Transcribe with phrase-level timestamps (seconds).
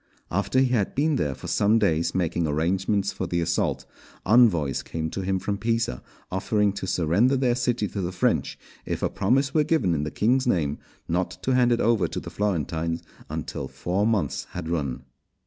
[0.31, 3.85] After he had been there for some days making arrangements for the assault,
[4.25, 9.03] envoys came to him from Pisa offering to surrender their city to the French if
[9.03, 12.31] a promise were given in the king's name, not to hand it over to the
[12.31, 15.03] Florentines until four months had run.